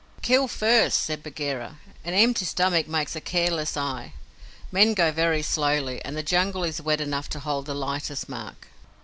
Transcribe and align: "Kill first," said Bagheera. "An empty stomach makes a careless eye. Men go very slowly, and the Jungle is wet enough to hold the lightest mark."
"Kill 0.23 0.47
first," 0.47 1.03
said 1.03 1.21
Bagheera. 1.21 1.77
"An 2.03 2.15
empty 2.15 2.43
stomach 2.43 2.87
makes 2.87 3.15
a 3.15 3.21
careless 3.21 3.77
eye. 3.77 4.13
Men 4.71 4.95
go 4.95 5.11
very 5.11 5.43
slowly, 5.43 6.03
and 6.03 6.17
the 6.17 6.23
Jungle 6.23 6.63
is 6.63 6.81
wet 6.81 6.99
enough 7.01 7.29
to 7.29 7.39
hold 7.39 7.67
the 7.67 7.75
lightest 7.75 8.27
mark." 8.27 8.69